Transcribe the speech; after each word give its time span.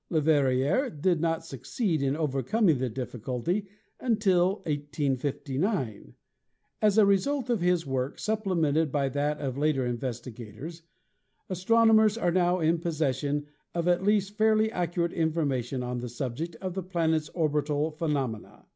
Leverrier 0.09 0.89
did 0.89 1.21
not 1.21 1.45
suc 1.45 1.59
ceed 1.59 2.01
in 2.01 2.15
overcoming 2.15 2.79
the 2.79 2.89
difficulty 2.89 3.67
until 3.99 4.55
1859. 4.65 6.15
As 6.81 6.97
a 6.97 7.05
result 7.05 7.51
of 7.51 7.61
his 7.61 7.85
work, 7.85 8.17
supplemented 8.17 8.91
by 8.91 9.09
that 9.09 9.37
of 9.37 9.59
later 9.59 9.85
investigators, 9.85 10.81
astronomers 11.51 12.17
are 12.17 12.31
now 12.31 12.59
in 12.59 12.79
possession 12.79 13.45
of 13.75 13.87
at 13.87 14.03
least 14.03 14.35
fairly 14.39 14.71
ac 14.71 14.87
curate 14.93 15.13
information 15.13 15.83
on 15.83 15.99
the 15.99 16.09
subject 16.09 16.55
of 16.55 16.73
the 16.73 16.81
planet's 16.81 17.29
orbital 17.35 17.91
phenomena. 17.91 18.65